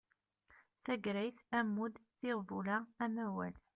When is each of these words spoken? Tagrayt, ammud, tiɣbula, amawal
Tagrayt, 0.85 1.37
ammud, 1.57 1.95
tiɣbula, 2.19 2.77
amawal 3.03 3.53